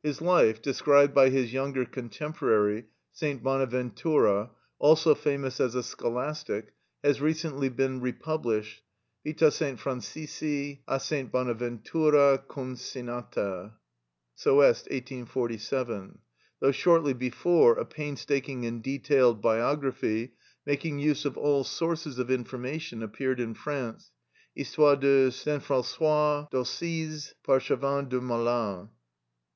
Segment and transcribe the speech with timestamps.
[0.00, 3.42] His life, described by his younger contemporary, St.
[3.42, 8.84] Bonaventura, also famous as a scholastic, has recently been republished.
[9.26, 9.58] "Vita S.
[9.80, 11.10] Francisci a S.
[11.32, 13.72] Bonaventura concinnata"
[14.36, 16.18] (Soest, 1847),
[16.60, 23.02] though shortly before a painstaking and detailed biography, making use of all sources of information,
[23.02, 24.12] appeared in France,
[24.54, 25.42] "Histoire de S.
[25.44, 28.88] François d'Assise, par Chavin de Mallan" (1845).